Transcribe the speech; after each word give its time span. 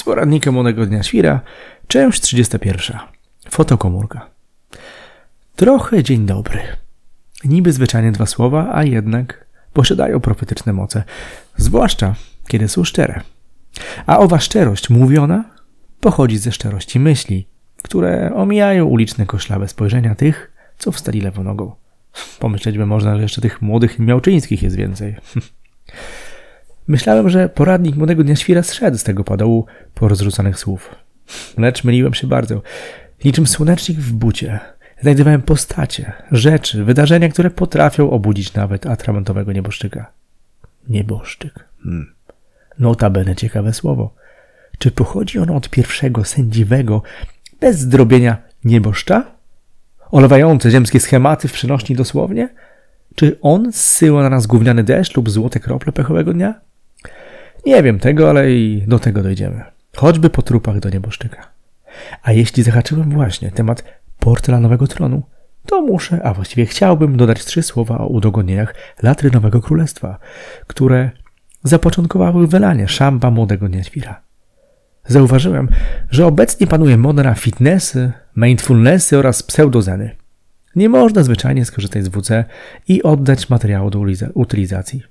z 0.00 0.04
poradnika 0.04 0.52
Młodego 0.52 0.86
Dnia 0.86 1.02
Świra, 1.02 1.40
część 1.86 2.20
31. 2.20 2.98
Fotokomórka. 3.50 4.30
Trochę 5.56 6.02
dzień 6.02 6.26
dobry. 6.26 6.60
Niby 7.44 7.72
zwyczajnie 7.72 8.12
dwa 8.12 8.26
słowa, 8.26 8.70
a 8.72 8.84
jednak 8.84 9.46
posiadają 9.72 10.20
profetyczne 10.20 10.72
moce, 10.72 11.04
zwłaszcza 11.56 12.14
kiedy 12.48 12.68
są 12.68 12.84
szczere. 12.84 13.20
A 14.06 14.18
owa 14.18 14.40
szczerość 14.40 14.90
mówiona 14.90 15.44
pochodzi 16.00 16.38
ze 16.38 16.52
szczerości 16.52 17.00
myśli, 17.00 17.48
które 17.82 18.34
omijają 18.34 18.84
uliczne 18.84 19.26
koszlawe 19.26 19.68
spojrzenia 19.68 20.14
tych, 20.14 20.52
co 20.78 20.92
wstali 20.92 21.20
lewą 21.20 21.42
nogą. 21.42 21.74
Pomyśleć 22.38 22.78
by 22.78 22.86
można, 22.86 23.16
że 23.16 23.22
jeszcze 23.22 23.40
tych 23.40 23.62
młodych 23.62 23.98
miałczyńskich 23.98 24.62
jest 24.62 24.76
więcej. 24.76 25.16
Myślałem, 26.90 27.28
że 27.28 27.48
poradnik 27.48 27.96
Młodego 27.96 28.24
Dnia 28.24 28.36
Świra 28.36 28.62
zszedł 28.62 28.98
z 28.98 29.04
tego 29.04 29.24
padołu 29.24 29.66
porozrzucanych 29.94 30.58
słów. 30.58 30.94
Lecz 31.58 31.84
myliłem 31.84 32.14
się 32.14 32.26
bardzo. 32.26 32.62
Niczym 33.24 33.46
słonecznik 33.46 33.98
w 33.98 34.12
bucie. 34.12 34.60
Znajdowałem 35.02 35.42
postacie, 35.42 36.12
rzeczy, 36.32 36.84
wydarzenia, 36.84 37.28
które 37.28 37.50
potrafią 37.50 38.10
obudzić 38.10 38.54
nawet 38.54 38.86
atramentowego 38.86 39.52
nieboszczyka. 39.52 40.12
Nieboszczyk. 40.88 41.64
Hmm. 41.82 42.14
Notabene 42.78 43.36
ciekawe 43.36 43.72
słowo. 43.72 44.14
Czy 44.78 44.90
pochodzi 44.90 45.38
ono 45.38 45.56
od 45.56 45.70
pierwszego 45.70 46.24
sędziwego, 46.24 47.02
bez 47.60 47.78
zdrobienia 47.78 48.36
nieboszcza? 48.64 49.24
Olewające 50.10 50.70
ziemskie 50.70 51.00
schematy 51.00 51.48
w 51.48 51.52
przenośni 51.52 51.96
dosłownie? 51.96 52.48
Czy 53.14 53.38
on 53.42 53.72
zsyła 53.72 54.22
na 54.22 54.30
nas 54.30 54.46
gówniany 54.46 54.84
deszcz 54.84 55.16
lub 55.16 55.30
złote 55.30 55.60
krople 55.60 55.92
pechowego 55.92 56.32
dnia? 56.32 56.69
Nie 57.66 57.82
wiem 57.82 57.98
tego, 57.98 58.30
ale 58.30 58.52
i 58.52 58.84
do 58.86 58.98
tego 58.98 59.22
dojdziemy. 59.22 59.64
Choćby 59.96 60.30
po 60.30 60.42
trupach 60.42 60.80
do 60.80 60.90
nieboszczyka. 60.90 61.48
A 62.22 62.32
jeśli 62.32 62.62
zahaczyłem 62.62 63.10
właśnie 63.10 63.50
temat 63.50 63.84
porcelanowego 64.18 64.86
tronu, 64.86 65.22
to 65.66 65.82
muszę, 65.82 66.22
a 66.22 66.34
właściwie 66.34 66.66
chciałbym 66.66 67.16
dodać 67.16 67.44
trzy 67.44 67.62
słowa 67.62 67.98
o 67.98 68.06
udogodnieniach 68.06 68.74
latrynowego 69.02 69.60
królestwa, 69.60 70.18
które 70.66 71.10
zapoczątkowały 71.62 72.46
wylanie 72.46 72.88
szamba 72.88 73.30
młodego 73.30 73.68
niedźwira. 73.68 74.22
Zauważyłem, 75.06 75.68
że 76.10 76.26
obecnie 76.26 76.66
panuje 76.66 76.96
moda 76.96 77.22
na 77.22 77.34
fitnessy, 77.34 78.12
mindfulnessy 78.36 79.18
oraz 79.18 79.42
pseudozeny. 79.42 80.16
Nie 80.76 80.88
można 80.88 81.22
zwyczajnie 81.22 81.64
skorzystać 81.64 82.04
z 82.04 82.08
WC 82.08 82.44
i 82.88 83.02
oddać 83.02 83.50
materiału 83.50 83.90
do 83.90 84.00
utylizacji. 84.34 85.02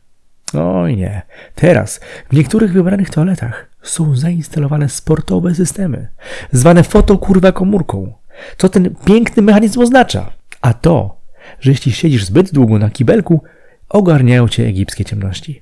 Oj 0.53 0.97
nie. 0.97 1.22
Teraz 1.55 2.00
w 2.30 2.33
niektórych 2.33 2.73
wybranych 2.73 3.09
toaletach 3.09 3.69
są 3.81 4.16
zainstalowane 4.16 4.89
sportowe 4.89 5.55
systemy, 5.55 6.08
zwane 6.52 6.83
fotokurwa 6.83 7.52
komórką. 7.52 8.14
Co 8.58 8.70
ten 8.70 8.95
piękny 9.05 9.44
mechanizm 9.44 9.81
oznacza? 9.81 10.31
A 10.61 10.73
to, 10.73 11.17
że 11.59 11.72
jeśli 11.72 11.92
siedzisz 11.92 12.25
zbyt 12.25 12.53
długo 12.53 12.80
na 12.80 12.89
kibelku, 12.89 13.44
ogarniają 13.89 14.47
cię 14.47 14.66
egipskie 14.66 15.05
ciemności. 15.05 15.61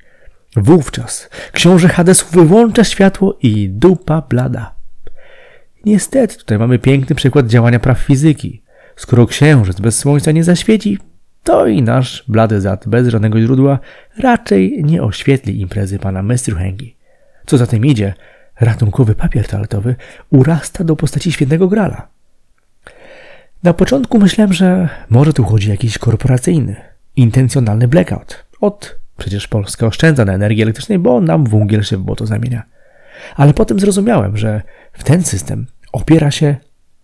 Wówczas 0.55 1.29
książę 1.51 1.87
Hadesu 1.87 2.25
wyłącza 2.31 2.83
światło 2.83 3.37
i 3.41 3.69
dupa 3.69 4.21
blada. 4.21 4.75
Niestety, 5.85 6.37
tutaj 6.37 6.59
mamy 6.59 6.79
piękny 6.79 7.15
przykład 7.15 7.47
działania 7.47 7.79
praw 7.79 7.99
fizyki. 7.99 8.63
Skoro 8.95 9.25
księżyc 9.25 9.79
bez 9.79 9.97
słońca 9.97 10.31
nie 10.31 10.43
zaświeci, 10.43 10.97
to 11.47 11.67
i 11.67 11.81
nasz 11.81 12.23
blady 12.27 12.61
zad 12.61 12.87
bez 12.87 13.07
żadnego 13.07 13.39
źródła 13.39 13.79
raczej 14.19 14.83
nie 14.83 15.03
oświetli 15.03 15.61
imprezy 15.61 15.99
pana 15.99 16.23
Mestruhengi. 16.23 16.95
Co 17.45 17.57
za 17.57 17.67
tym 17.67 17.85
idzie, 17.85 18.13
ratunkowy 18.59 19.15
papier 19.15 19.47
toaletowy 19.47 19.95
urasta 20.29 20.83
do 20.83 20.95
postaci 20.95 21.31
świętego 21.31 21.67
grala. 21.67 22.07
Na 23.63 23.73
początku 23.73 24.19
myślałem, 24.19 24.53
że 24.53 24.89
może 25.09 25.33
tu 25.33 25.43
chodzi 25.43 25.69
jakiś 25.69 25.97
korporacyjny, 25.97 26.75
intencjonalny 27.15 27.87
blackout. 27.87 28.45
Od 28.61 28.99
przecież 29.17 29.47
Polska 29.47 29.85
oszczędza 29.87 30.25
na 30.25 30.33
energii 30.33 30.63
elektrycznej, 30.63 30.99
bo 30.99 31.21
nam 31.21 31.45
węgiel 31.45 31.83
się 31.83 31.97
w 31.97 32.01
błoto 32.01 32.25
zamienia. 32.25 32.63
Ale 33.35 33.53
potem 33.53 33.79
zrozumiałem, 33.79 34.37
że 34.37 34.61
w 34.93 35.03
ten 35.03 35.23
system 35.23 35.65
opiera 35.91 36.31
się 36.31 36.55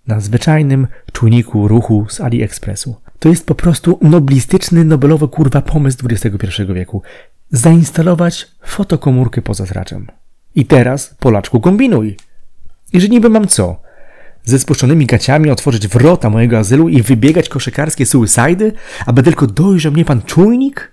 na 0.07 0.19
zwyczajnym 0.19 0.87
czujniku 1.11 1.67
ruchu 1.67 2.05
z 2.09 2.21
AliExpressu. 2.21 3.02
To 3.23 3.29
jest 3.29 3.45
po 3.45 3.55
prostu 3.55 3.99
noblistyczny, 4.01 4.85
nobelowy 4.85 5.27
kurwa 5.27 5.61
pomysł 5.61 5.97
XXI 6.09 6.61
wieku. 6.73 7.01
Zainstalować 7.51 8.47
fotokomórkę 8.65 9.41
poza 9.41 9.65
zraczem. 9.65 10.07
I 10.55 10.65
teraz, 10.65 11.15
Polaczku, 11.19 11.59
kombinuj. 11.59 12.17
I 12.93 13.01
że 13.01 13.07
niby 13.07 13.29
mam 13.29 13.47
co? 13.47 13.81
Ze 14.43 14.59
spuszczonymi 14.59 15.05
gaciami 15.05 15.49
otworzyć 15.49 15.87
wrota 15.87 16.29
mojego 16.29 16.57
azylu 16.57 16.89
i 16.89 17.01
wybiegać 17.01 17.49
koszykarskie 17.49 18.05
suicidy, 18.05 18.73
aby 19.05 19.23
tylko 19.23 19.47
dojrzał 19.47 19.91
mnie 19.91 20.05
pan 20.05 20.21
czujnik? 20.21 20.91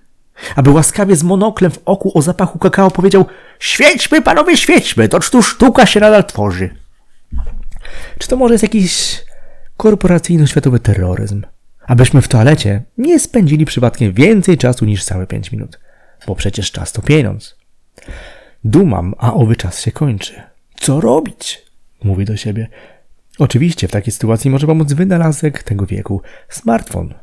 Aby 0.56 0.70
łaskawie 0.70 1.16
z 1.16 1.22
monoklem 1.22 1.70
w 1.70 1.80
oku 1.84 2.18
o 2.18 2.22
zapachu 2.22 2.58
kakao 2.58 2.90
powiedział 2.90 3.24
Świećmy, 3.58 4.22
panowie, 4.22 4.56
świećmy, 4.56 5.08
to 5.08 5.20
tu 5.20 5.42
sztuka 5.42 5.86
się 5.86 6.00
nadal 6.00 6.24
tworzy. 6.24 6.70
Czy 8.18 8.28
to 8.28 8.36
może 8.36 8.54
jest 8.54 8.62
jakiś 8.62 9.22
korporacyjno-światowy 9.76 10.78
terroryzm? 10.78 11.42
Abyśmy 11.90 12.22
w 12.22 12.28
toalecie 12.28 12.82
nie 12.98 13.20
spędzili 13.20 13.64
przypadkiem 13.64 14.12
więcej 14.12 14.58
czasu 14.58 14.84
niż 14.84 15.04
całe 15.04 15.26
pięć 15.26 15.52
minut. 15.52 15.80
Bo 16.26 16.34
przecież 16.34 16.72
czas 16.72 16.92
to 16.92 17.02
pieniądz. 17.02 17.56
Dumam, 18.64 19.14
a 19.18 19.34
owy 19.34 19.56
czas 19.56 19.80
się 19.80 19.92
kończy. 19.92 20.42
Co 20.80 21.00
robić? 21.00 21.62
Mówi 22.04 22.24
do 22.24 22.36
siebie. 22.36 22.68
Oczywiście 23.38 23.88
w 23.88 23.90
takiej 23.90 24.12
sytuacji 24.12 24.50
może 24.50 24.66
pomóc 24.66 24.92
wynalazek 24.92 25.62
tego 25.62 25.86
wieku 25.86 26.22
smartfon. 26.48 27.14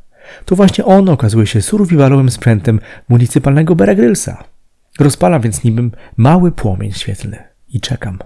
To 0.46 0.56
właśnie 0.56 0.86
on 0.86 1.10
okazuje 1.10 1.48
się 1.48 1.62
survivalowym 1.62 2.32
sprzętem 2.32 2.80
municypalnego 3.10 3.76
Bear 3.76 3.96
Grylsa. 3.96 4.44
Rozpalam 5.00 5.42
więc 5.42 5.64
niby 5.64 5.90
mały 6.18 6.52
płomień 6.52 6.92
świetlny 6.92 7.44
i 7.70 7.82
czekam. 7.82 8.20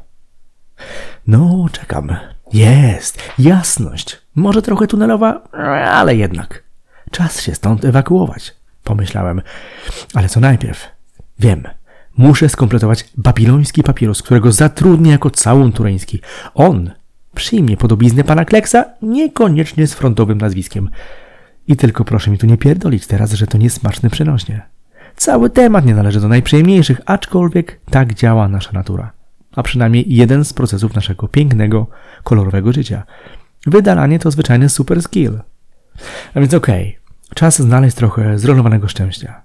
No, 1.28 1.70
czekam. 1.72 2.16
Jest, 2.54 3.18
jasność. 3.40 4.21
Może 4.36 4.62
trochę 4.62 4.88
tunelowa, 4.88 5.42
ale 5.92 6.16
jednak. 6.16 6.64
Czas 7.12 7.42
się 7.42 7.56
stąd 7.56 7.86
ewakuować, 7.86 8.56
pomyślałem. 8.84 9.42
Ale 10.14 10.30
co 10.30 10.40
najpierw? 10.40 10.88
Wiem. 11.40 11.64
Muszę 12.18 12.50
skompletować 12.50 13.06
babiloński 13.18 13.84
papierus, 13.84 14.22
którego 14.22 14.52
zatrudnię 14.52 15.12
jako 15.12 15.30
całun 15.30 15.72
tureński. 15.72 16.22
On 16.54 16.92
przyjmie 17.36 17.78
podobiznę 17.78 18.24
pana 18.24 18.46
Kleksa, 18.46 18.86
niekoniecznie 19.02 19.88
z 19.88 19.94
frontowym 19.94 20.38
nazwiskiem. 20.38 20.90
I 21.68 21.78
tylko 21.78 22.06
proszę 22.06 22.32
mi 22.32 22.38
tu 22.38 22.48
nie 22.48 22.58
pierdolić 22.58 23.08
teraz, 23.08 23.34
że 23.34 23.48
to 23.48 23.58
niesmaczne 23.58 24.10
przenośnie. 24.10 24.62
Cały 25.16 25.50
temat 25.50 25.86
nie 25.86 25.96
należy 25.96 26.20
do 26.20 26.28
najprzyjemniejszych, 26.28 27.02
aczkolwiek 27.06 27.80
tak 27.90 28.14
działa 28.14 28.48
nasza 28.48 28.72
natura 28.74 29.12
a 29.56 29.64
przynajmniej 29.64 30.06
jeden 30.08 30.46
z 30.46 30.54
procesów 30.54 30.94
naszego 30.94 31.28
pięknego, 31.28 31.88
kolorowego 32.24 32.74
życia. 32.74 33.04
Wydalanie 33.68 34.20
to 34.20 34.32
zwyczajny 34.32 34.70
super 34.70 35.02
skill. 35.02 35.40
A 36.34 36.40
więc 36.40 36.54
okej, 36.54 36.88
okay, 36.88 37.36
czas 37.36 37.62
znaleźć 37.62 37.96
trochę 37.96 38.40
zrolowanego 38.40 38.88
szczęścia. 38.88 39.42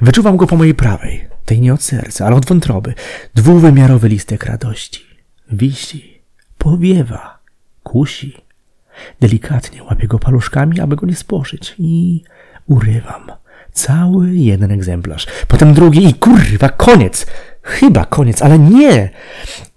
Wyczuwam 0.00 0.36
go 0.36 0.46
po 0.46 0.56
mojej 0.56 0.74
prawej, 0.74 1.28
tej 1.44 1.60
nie 1.60 1.74
od 1.74 1.82
serca, 1.82 2.26
ale 2.26 2.36
od 2.36 2.46
wątroby. 2.46 2.94
Dwuwymiarowy 3.34 4.08
listek 4.08 4.44
radości. 4.44 5.06
Wisi, 5.52 6.18
powiewa, 6.58 7.38
kusi. 7.82 8.36
Delikatnie 9.20 9.82
łapię 9.84 10.06
go 10.06 10.18
paluszkami, 10.18 10.80
aby 10.80 10.96
go 10.96 11.06
nie 11.06 11.16
spłoszyć 11.16 11.74
i 11.78 12.22
urywam. 12.66 13.32
Cały 13.72 14.34
jeden 14.34 14.72
egzemplarz. 14.72 15.26
Potem 15.48 15.74
drugi 15.74 16.08
i 16.08 16.14
kurwa, 16.14 16.68
koniec! 16.68 17.26
Chyba 17.66 18.04
koniec, 18.04 18.42
ale 18.42 18.58
nie! 18.58 19.10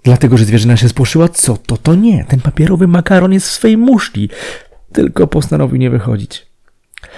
Dlatego, 0.03 0.37
że 0.37 0.45
zwierzyna 0.45 0.77
się 0.77 0.89
spłoszyła, 0.89 1.29
co 1.29 1.57
to, 1.57 1.77
to 1.77 1.95
nie. 1.95 2.25
Ten 2.25 2.41
papierowy 2.41 2.87
makaron 2.87 3.33
jest 3.33 3.47
w 3.47 3.51
swej 3.51 3.77
muszli. 3.77 4.29
Tylko 4.93 5.27
postanowił 5.27 5.77
nie 5.77 5.89
wychodzić. 5.89 6.45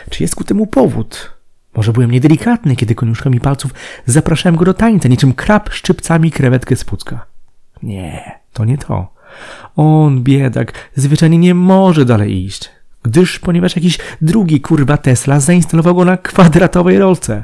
Czy 0.09 0.23
jest 0.23 0.35
ku 0.35 0.43
temu 0.43 0.67
powód? 0.67 1.31
Może 1.75 1.93
byłem 1.93 2.11
niedelikatny, 2.11 2.75
kiedy 2.75 2.95
koniuszkami 2.95 3.39
palców 3.39 3.73
zapraszałem 4.05 4.55
go 4.55 4.65
do 4.65 4.73
tańca, 4.73 5.09
niczym 5.09 5.33
krab 5.33 5.69
szczypcami 5.73 6.31
krewetkę 6.31 6.75
z 6.75 6.83
pucka. 6.83 7.25
Nie, 7.83 8.39
to 8.53 8.65
nie 8.65 8.77
to. 8.77 9.13
On, 9.75 10.23
biedak, 10.23 10.73
zwyczajnie 10.95 11.37
nie 11.37 11.55
może 11.55 12.05
dalej 12.05 12.45
iść 12.45 12.69
gdyż 13.03 13.39
ponieważ 13.39 13.75
jakiś 13.75 13.99
drugi 14.21 14.61
kurwa 14.61 14.97
Tesla 14.97 15.39
zainstalował 15.39 15.95
go 15.95 16.05
na 16.05 16.17
kwadratowej 16.17 16.99
rolce. 16.99 17.43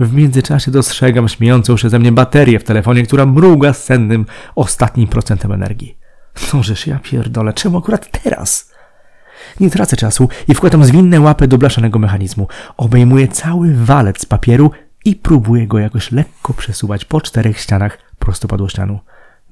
W 0.00 0.12
międzyczasie 0.12 0.70
dostrzegam 0.70 1.28
śmiejącą 1.28 1.76
się 1.76 1.90
ze 1.90 1.98
mnie 1.98 2.12
baterię 2.12 2.58
w 2.58 2.64
telefonie, 2.64 3.02
która 3.02 3.26
mruga 3.26 3.72
z 3.72 3.84
sennym 3.84 4.26
ostatnim 4.54 5.08
procentem 5.08 5.52
energii. 5.52 5.98
No 6.54 6.62
żeż 6.62 6.86
ja 6.86 6.98
pierdolę, 7.02 7.52
czemu 7.52 7.78
akurat 7.78 8.22
teraz? 8.22 8.72
Nie 9.60 9.70
tracę 9.70 9.96
czasu 9.96 10.28
i 10.48 10.54
wkładam 10.54 10.84
zwinne 10.84 11.20
łapy 11.20 11.48
do 11.48 11.58
blaszanego 11.58 11.98
mechanizmu. 11.98 12.48
Obejmuję 12.76 13.28
cały 13.28 13.74
walec 13.74 14.26
papieru 14.26 14.70
i 15.04 15.16
próbuję 15.16 15.66
go 15.66 15.78
jakoś 15.78 16.12
lekko 16.12 16.54
przesuwać 16.54 17.04
po 17.04 17.20
czterech 17.20 17.60
ścianach 17.60 17.98
prostopadłościanu. 18.18 18.98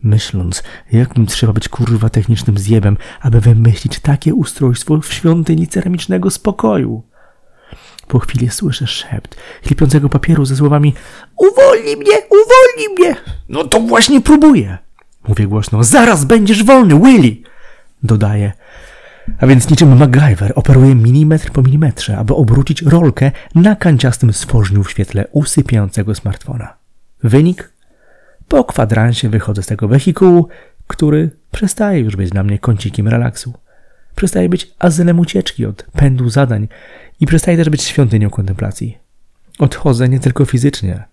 Myśląc, 0.03 0.63
jakim 0.93 1.27
trzeba 1.27 1.53
być 1.53 1.69
kurwa 1.69 2.09
technicznym 2.09 2.59
zjebem, 2.59 2.97
aby 3.21 3.41
wymyślić 3.41 4.01
takie 4.01 4.35
ustrojstwo 4.35 5.01
w 5.01 5.13
świątyni 5.13 5.67
ceramicznego 5.67 6.31
spokoju. 6.31 7.03
Po 8.09 8.19
chwili 8.19 8.51
słyszę 8.51 8.87
szept 8.87 9.37
chlipiącego 9.65 10.09
papieru 10.09 10.45
ze 10.45 10.57
słowami 10.57 10.95
Uwolnij 11.37 11.97
mnie, 11.97 12.17
uwolnij 12.27 12.95
mnie! 12.99 13.17
No 13.49 13.65
to 13.65 13.81
właśnie 13.81 14.21
próbuję. 14.21 14.79
Mówię 15.29 15.47
głośno, 15.47 15.85
zaraz 15.85 16.25
będziesz 16.25 16.65
wolny, 16.65 17.01
Willy! 17.01 17.37
Dodaję. 18.03 18.53
A 19.41 19.47
więc 19.47 19.71
niczym 19.71 19.97
MacGyver 19.97 20.53
operuje 20.55 20.95
milimetr 20.95 21.51
po 21.51 21.63
milimetrze, 21.63 22.19
aby 22.19 22.35
obrócić 22.35 22.83
rolkę 22.83 23.33
na 23.55 23.77
kanciastym 23.77 24.33
stworzniu 24.33 24.85
w 24.85 24.91
świetle 24.91 25.27
usypiającego 25.33 26.15
smartfona. 26.15 26.77
Wynik? 27.23 27.73
Po 28.49 28.65
kwadransie 28.65 29.29
wychodzę 29.29 29.63
z 29.63 29.67
tego 29.67 29.89
wehikułu, 29.89 30.49
który 30.87 31.31
przestaje 31.51 32.01
już 32.01 32.17
być 32.17 32.31
dla 32.31 32.43
mnie 32.43 32.59
kącikiem 32.59 33.09
relaksu. 33.09 33.53
Przestaje 34.17 34.49
być 34.49 34.75
azylem 34.79 35.19
ucieczki 35.19 35.67
od 35.67 35.83
pędu 35.83 36.31
zadań 36.31 36.69
i 37.21 37.27
przestaje 37.27 37.57
też 37.57 37.71
być 37.71 37.83
świątynią 37.83 38.31
kontemplacji. 38.31 38.99
Odchodzę 39.59 40.09
nie 40.09 40.21
tylko 40.21 40.45
fizycznie, 40.45 41.05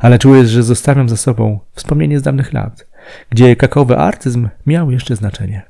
ale 0.00 0.18
czuję, 0.18 0.46
że 0.46 0.62
zostawiam 0.62 1.08
za 1.08 1.16
sobą 1.16 1.60
wspomnienie 1.74 2.18
z 2.18 2.22
dawnych 2.22 2.52
lat, 2.52 2.86
gdzie 3.30 3.56
kakaowy 3.56 3.96
artyzm 3.96 4.48
miał 4.66 4.90
jeszcze 4.90 5.16
znaczenie. 5.16 5.62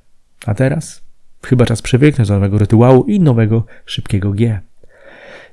A 0.46 0.54
teraz 0.54 1.02
chyba 1.44 1.66
czas 1.66 1.82
przywyknąć 1.82 2.28
do 2.28 2.34
nowego 2.34 2.58
rytuału 2.58 3.04
i 3.04 3.20
nowego 3.20 3.66
szybkiego 3.84 4.32
G. 4.32 4.60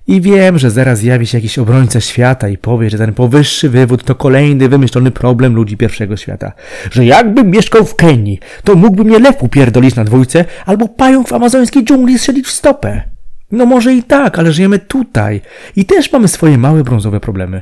I 0.08 0.22
wiem, 0.22 0.60
że 0.60 0.72
zaraz 0.72 1.00
zjawi 1.00 1.28
się 1.28 1.38
jakiś 1.38 1.60
obrońca 1.60 2.02
świata 2.02 2.50
i 2.50 2.58
powie, 2.58 2.90
że 2.90 2.98
ten 2.98 3.14
powyższy 3.14 3.70
wywód 3.70 4.04
to 4.04 4.16
kolejny 4.16 4.70
wymyślony 4.70 5.12
problem 5.12 5.56
ludzi 5.56 5.78
pierwszego 5.78 6.18
świata. 6.18 6.52
Że 6.92 7.06
jakbym 7.06 7.52
mieszkał 7.52 7.86
w 7.86 7.96
Kenii, 7.96 8.40
to 8.64 8.76
mógłby 8.76 9.04
mnie 9.04 9.20
lew 9.20 9.44
upierdolić 9.44 9.96
na 9.96 10.04
dwójce 10.04 10.46
albo 10.66 10.88
pająk 10.88 11.30
w 11.30 11.34
amazońskiej 11.34 11.84
dżungli 11.84 12.20
strzelić 12.20 12.48
w 12.48 12.52
stopę. 12.52 13.02
No 13.52 13.66
może 13.66 13.94
i 13.94 14.04
tak, 14.04 14.40
ale 14.40 14.52
żyjemy 14.52 14.80
tutaj 14.80 15.42
i 15.76 15.86
też 15.86 16.12
mamy 16.12 16.28
swoje 16.28 16.58
małe 16.58 16.84
brązowe 16.84 17.20
problemy. 17.20 17.62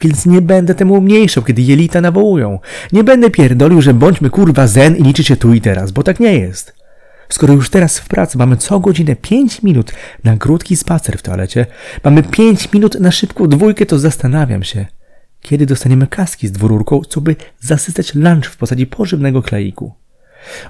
Więc 0.00 0.26
nie 0.26 0.42
będę 0.42 0.74
temu 0.74 0.94
umniejszał, 0.94 1.44
kiedy 1.44 1.62
jelita 1.62 2.00
nawołują. 2.00 2.58
Nie 2.92 3.04
będę 3.04 3.30
pierdolił, 3.30 3.82
że 3.82 3.94
bądźmy 3.94 4.30
kurwa 4.30 4.66
zen 4.66 4.96
i 4.96 5.02
liczy 5.02 5.24
się 5.24 5.36
tu 5.36 5.54
i 5.54 5.60
teraz, 5.60 5.92
bo 5.92 6.02
tak 6.02 6.20
nie 6.20 6.38
jest. 6.38 6.75
Skoro 7.28 7.54
już 7.54 7.70
teraz 7.70 7.98
w 7.98 8.08
pracy 8.08 8.38
mamy 8.38 8.56
co 8.56 8.80
godzinę 8.80 9.16
5 9.16 9.62
minut 9.62 9.92
na 10.24 10.36
krótki 10.36 10.76
spacer 10.76 11.18
w 11.18 11.22
toalecie, 11.22 11.66
mamy 12.04 12.22
5 12.22 12.72
minut 12.72 13.00
na 13.00 13.10
szybką 13.10 13.48
dwójkę, 13.48 13.86
to 13.86 13.98
zastanawiam 13.98 14.62
się, 14.62 14.86
kiedy 15.40 15.66
dostaniemy 15.66 16.06
kaski 16.06 16.48
z 16.48 16.52
dwururką, 16.52 17.00
co 17.08 17.20
by 17.20 17.36
zasysać 17.60 18.14
lunch 18.14 18.46
w 18.46 18.56
postaci 18.56 18.86
pożywnego 18.86 19.42
kleiku. 19.42 19.94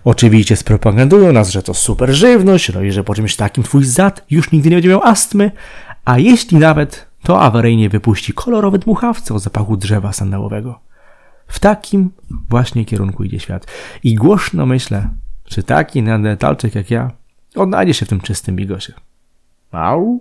Oczywiście 0.04 0.56
spropagandują 0.56 1.32
nas, 1.32 1.50
że 1.50 1.62
to 1.62 1.74
super 1.74 2.14
żywność, 2.14 2.72
no 2.74 2.82
i 2.82 2.92
że 2.92 3.04
po 3.04 3.14
czymś 3.14 3.36
takim 3.36 3.64
twój 3.64 3.84
zad 3.84 4.24
już 4.30 4.52
nigdy 4.52 4.70
nie 4.70 4.76
będzie 4.76 4.88
miał 4.88 5.02
astmy, 5.02 5.50
a 6.04 6.18
jeśli 6.18 6.58
nawet, 6.58 7.06
to 7.22 7.40
awaryjnie 7.40 7.88
wypuści 7.88 8.32
kolorowe 8.32 8.78
dmuchawce 8.78 9.34
o 9.34 9.38
zapachu 9.38 9.76
drzewa 9.76 10.12
sandałowego. 10.12 10.80
W 11.46 11.58
takim 11.58 12.10
właśnie 12.48 12.84
kierunku 12.84 13.24
idzie 13.24 13.40
świat. 13.40 13.66
I 14.02 14.14
głośno 14.14 14.66
myślę, 14.66 15.08
czy 15.46 15.62
taki 15.62 16.02
neandertalczyk 16.02 16.74
jak 16.74 16.90
ja 16.90 17.10
odnajdzie 17.56 17.94
się 17.94 18.06
w 18.06 18.08
tym 18.08 18.20
czystym 18.20 18.56
bigosie. 18.56 18.92
Au? 19.72 20.20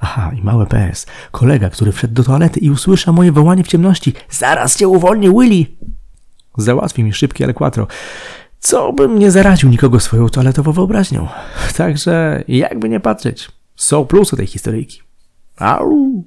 Aha, 0.00 0.32
i 0.38 0.42
małe 0.42 0.66
PS. 0.66 1.06
Kolega, 1.30 1.70
który 1.70 1.92
wszedł 1.92 2.14
do 2.14 2.24
toalety 2.24 2.60
i 2.60 2.70
usłyszał 2.70 3.14
moje 3.14 3.32
wołanie 3.32 3.64
w 3.64 3.68
ciemności. 3.68 4.12
Zaraz 4.30 4.76
cię 4.76 4.88
uwolnię, 4.88 5.30
Willy! 5.30 5.66
Załatwi 6.58 7.04
mi 7.04 7.12
szybki 7.12 7.44
elekwatro. 7.44 7.86
Co 8.58 8.92
bym 8.92 9.18
nie 9.18 9.30
zaraził 9.30 9.68
nikogo 9.68 10.00
swoją 10.00 10.28
toaletową 10.28 10.72
wyobraźnią. 10.72 11.28
Także 11.76 12.44
jakby 12.48 12.88
nie 12.88 13.00
patrzeć, 13.00 13.48
są 13.76 14.06
plusy 14.06 14.36
tej 14.36 14.46
historyjki. 14.46 15.02
Au! 15.56 16.24